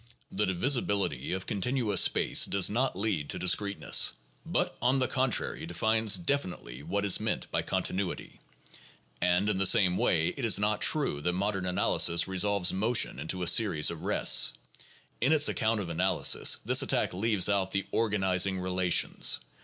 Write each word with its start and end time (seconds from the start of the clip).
The 0.31 0.47
divisibility 0.47 1.31
of 1.33 1.45
continuous 1.45 2.01
space 2.01 2.45
does 2.47 2.71
not 2.71 2.97
lead 2.97 3.29
to 3.29 3.37
dis 3.37 3.55
creteness, 3.55 4.13
but, 4.43 4.75
on 4.81 4.97
the 4.97 5.07
contrary, 5.07 5.67
defines 5.67 6.15
definitely 6.15 6.81
what 6.81 7.05
is 7.05 7.19
meant 7.19 7.51
by 7.51 7.61
continuity; 7.61 8.39
and, 9.21 9.47
in 9.47 9.57
the 9.59 9.65
same 9.67 9.97
way, 9.97 10.29
it 10.29 10.43
is 10.43 10.57
not 10.57 10.81
true 10.81 11.21
that 11.21 11.33
modern 11.33 11.67
analysis 11.67 12.27
resolves 12.27 12.73
motion 12.73 13.19
into 13.19 13.43
a 13.43 13.47
series 13.47 13.91
of 13.91 14.01
rests. 14.01 14.53
In 15.21 15.31
its 15.31 15.47
account 15.47 15.79
of 15.79 15.89
analysis, 15.89 16.57
this 16.65 16.81
attack 16.81 17.13
leaves 17.13 17.47
out 17.47 17.69
the 17.71 17.85
organizing 17.91 18.59
relations. 18.59 19.37